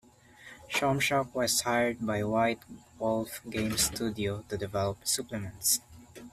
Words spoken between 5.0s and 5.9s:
supplements.